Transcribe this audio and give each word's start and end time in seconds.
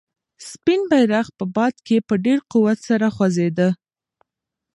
سپین 0.49 0.81
بیرغ 0.89 1.27
په 1.37 1.45
باد 1.55 1.75
کې 1.85 1.97
په 2.07 2.13
ډېر 2.25 2.39
قوت 2.51 2.79
سره 2.89 3.07
غوځېده. 3.15 3.69